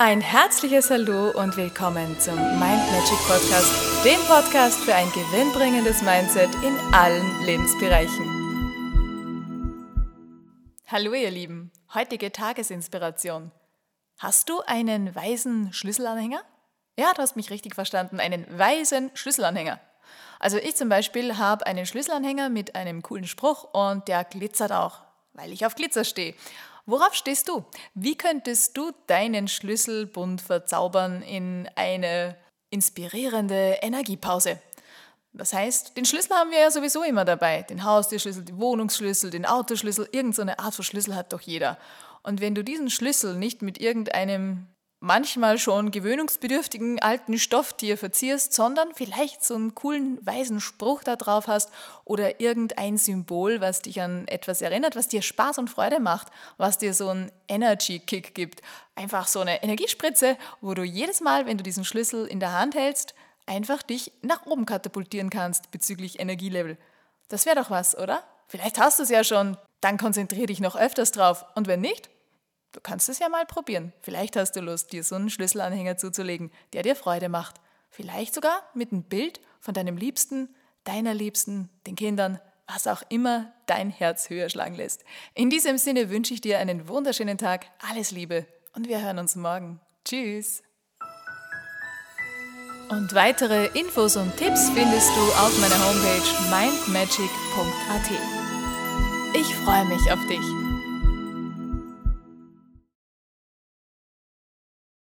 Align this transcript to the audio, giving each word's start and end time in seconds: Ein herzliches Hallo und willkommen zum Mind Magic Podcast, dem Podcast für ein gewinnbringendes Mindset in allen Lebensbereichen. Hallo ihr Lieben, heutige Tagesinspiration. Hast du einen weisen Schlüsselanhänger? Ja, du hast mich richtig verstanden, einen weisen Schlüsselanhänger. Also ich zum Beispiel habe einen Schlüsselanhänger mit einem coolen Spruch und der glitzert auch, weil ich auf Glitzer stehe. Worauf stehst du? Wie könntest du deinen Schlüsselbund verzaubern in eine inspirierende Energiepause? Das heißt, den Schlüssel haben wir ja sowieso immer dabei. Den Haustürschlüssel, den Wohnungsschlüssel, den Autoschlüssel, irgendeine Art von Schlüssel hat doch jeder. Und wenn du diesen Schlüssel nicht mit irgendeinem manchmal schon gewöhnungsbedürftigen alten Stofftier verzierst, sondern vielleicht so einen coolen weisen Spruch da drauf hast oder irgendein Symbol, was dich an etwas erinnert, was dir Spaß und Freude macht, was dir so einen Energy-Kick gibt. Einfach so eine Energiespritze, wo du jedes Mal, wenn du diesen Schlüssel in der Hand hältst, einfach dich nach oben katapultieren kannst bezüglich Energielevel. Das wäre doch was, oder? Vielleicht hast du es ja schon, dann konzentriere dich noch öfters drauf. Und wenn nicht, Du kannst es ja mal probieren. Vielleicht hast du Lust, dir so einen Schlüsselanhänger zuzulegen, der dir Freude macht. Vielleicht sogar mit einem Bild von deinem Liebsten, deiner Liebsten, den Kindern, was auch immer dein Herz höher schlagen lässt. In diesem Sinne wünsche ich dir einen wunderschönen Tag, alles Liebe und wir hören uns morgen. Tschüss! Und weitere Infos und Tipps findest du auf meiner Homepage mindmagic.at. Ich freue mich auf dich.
Ein 0.00 0.20
herzliches 0.20 0.90
Hallo 0.90 1.30
und 1.30 1.56
willkommen 1.56 2.20
zum 2.20 2.36
Mind 2.36 2.60
Magic 2.60 3.18
Podcast, 3.26 4.04
dem 4.04 4.20
Podcast 4.28 4.78
für 4.78 4.94
ein 4.94 5.10
gewinnbringendes 5.10 6.02
Mindset 6.02 6.54
in 6.62 6.78
allen 6.94 7.44
Lebensbereichen. 7.44 8.24
Hallo 10.86 11.14
ihr 11.14 11.32
Lieben, 11.32 11.72
heutige 11.94 12.30
Tagesinspiration. 12.30 13.50
Hast 14.18 14.48
du 14.48 14.60
einen 14.60 15.16
weisen 15.16 15.72
Schlüsselanhänger? 15.72 16.42
Ja, 16.96 17.12
du 17.12 17.20
hast 17.20 17.34
mich 17.34 17.50
richtig 17.50 17.74
verstanden, 17.74 18.20
einen 18.20 18.46
weisen 18.56 19.10
Schlüsselanhänger. 19.14 19.80
Also 20.38 20.58
ich 20.58 20.76
zum 20.76 20.88
Beispiel 20.88 21.38
habe 21.38 21.66
einen 21.66 21.86
Schlüsselanhänger 21.86 22.50
mit 22.50 22.76
einem 22.76 23.02
coolen 23.02 23.26
Spruch 23.26 23.64
und 23.74 24.06
der 24.06 24.22
glitzert 24.22 24.70
auch, 24.70 25.00
weil 25.32 25.52
ich 25.52 25.66
auf 25.66 25.74
Glitzer 25.74 26.04
stehe. 26.04 26.36
Worauf 26.88 27.12
stehst 27.12 27.50
du? 27.50 27.66
Wie 27.92 28.16
könntest 28.16 28.74
du 28.78 28.92
deinen 29.08 29.46
Schlüsselbund 29.46 30.40
verzaubern 30.40 31.20
in 31.20 31.68
eine 31.74 32.34
inspirierende 32.70 33.76
Energiepause? 33.82 34.58
Das 35.34 35.52
heißt, 35.52 35.98
den 35.98 36.06
Schlüssel 36.06 36.34
haben 36.34 36.50
wir 36.50 36.60
ja 36.60 36.70
sowieso 36.70 37.02
immer 37.02 37.26
dabei. 37.26 37.60
Den 37.60 37.84
Haustürschlüssel, 37.84 38.42
den 38.42 38.58
Wohnungsschlüssel, 38.58 39.28
den 39.28 39.44
Autoschlüssel, 39.44 40.08
irgendeine 40.12 40.58
Art 40.58 40.74
von 40.76 40.82
Schlüssel 40.82 41.14
hat 41.14 41.34
doch 41.34 41.42
jeder. 41.42 41.76
Und 42.22 42.40
wenn 42.40 42.54
du 42.54 42.64
diesen 42.64 42.88
Schlüssel 42.88 43.36
nicht 43.36 43.60
mit 43.60 43.78
irgendeinem 43.78 44.66
manchmal 45.00 45.58
schon 45.58 45.90
gewöhnungsbedürftigen 45.90 47.00
alten 47.00 47.38
Stofftier 47.38 47.96
verzierst, 47.96 48.52
sondern 48.52 48.94
vielleicht 48.94 49.44
so 49.44 49.54
einen 49.54 49.74
coolen 49.74 50.24
weisen 50.26 50.60
Spruch 50.60 51.04
da 51.04 51.16
drauf 51.16 51.46
hast 51.46 51.70
oder 52.04 52.40
irgendein 52.40 52.98
Symbol, 52.98 53.60
was 53.60 53.82
dich 53.82 54.00
an 54.00 54.26
etwas 54.26 54.60
erinnert, 54.60 54.96
was 54.96 55.08
dir 55.08 55.22
Spaß 55.22 55.58
und 55.58 55.70
Freude 55.70 56.00
macht, 56.00 56.28
was 56.56 56.78
dir 56.78 56.94
so 56.94 57.08
einen 57.10 57.30
Energy-Kick 57.46 58.34
gibt. 58.34 58.60
Einfach 58.96 59.28
so 59.28 59.40
eine 59.40 59.62
Energiespritze, 59.62 60.36
wo 60.60 60.74
du 60.74 60.82
jedes 60.82 61.20
Mal, 61.20 61.46
wenn 61.46 61.58
du 61.58 61.62
diesen 61.62 61.84
Schlüssel 61.84 62.26
in 62.26 62.40
der 62.40 62.52
Hand 62.52 62.74
hältst, 62.74 63.14
einfach 63.46 63.82
dich 63.82 64.12
nach 64.22 64.46
oben 64.46 64.66
katapultieren 64.66 65.30
kannst 65.30 65.70
bezüglich 65.70 66.18
Energielevel. 66.18 66.76
Das 67.28 67.46
wäre 67.46 67.56
doch 67.56 67.70
was, 67.70 67.96
oder? 67.96 68.22
Vielleicht 68.48 68.78
hast 68.78 68.98
du 68.98 69.04
es 69.04 69.10
ja 69.10 69.22
schon, 69.22 69.56
dann 69.80 69.98
konzentriere 69.98 70.46
dich 70.46 70.60
noch 70.60 70.74
öfters 70.74 71.12
drauf. 71.12 71.44
Und 71.54 71.68
wenn 71.68 71.80
nicht, 71.80 72.10
Du 72.72 72.80
kannst 72.80 73.08
es 73.08 73.18
ja 73.18 73.28
mal 73.28 73.46
probieren. 73.46 73.92
Vielleicht 74.02 74.36
hast 74.36 74.52
du 74.52 74.60
Lust, 74.60 74.92
dir 74.92 75.02
so 75.02 75.14
einen 75.14 75.30
Schlüsselanhänger 75.30 75.96
zuzulegen, 75.96 76.50
der 76.72 76.82
dir 76.82 76.96
Freude 76.96 77.28
macht. 77.28 77.56
Vielleicht 77.90 78.34
sogar 78.34 78.62
mit 78.74 78.92
einem 78.92 79.02
Bild 79.02 79.40
von 79.60 79.74
deinem 79.74 79.96
Liebsten, 79.96 80.54
deiner 80.84 81.14
Liebsten, 81.14 81.70
den 81.86 81.96
Kindern, 81.96 82.40
was 82.66 82.86
auch 82.86 83.02
immer 83.08 83.52
dein 83.66 83.90
Herz 83.90 84.28
höher 84.28 84.50
schlagen 84.50 84.74
lässt. 84.74 85.04
In 85.34 85.48
diesem 85.50 85.78
Sinne 85.78 86.10
wünsche 86.10 86.34
ich 86.34 86.40
dir 86.40 86.58
einen 86.58 86.88
wunderschönen 86.88 87.38
Tag, 87.38 87.66
alles 87.90 88.10
Liebe 88.10 88.46
und 88.74 88.88
wir 88.88 89.02
hören 89.02 89.18
uns 89.18 89.34
morgen. 89.36 89.80
Tschüss! 90.04 90.62
Und 92.90 93.14
weitere 93.14 93.66
Infos 93.78 94.16
und 94.16 94.34
Tipps 94.36 94.70
findest 94.70 95.10
du 95.10 95.20
auf 95.20 95.58
meiner 95.60 95.78
Homepage 95.86 96.22
mindmagic.at. 96.50 98.10
Ich 99.34 99.54
freue 99.56 99.84
mich 99.84 100.10
auf 100.10 100.26
dich. 100.26 100.67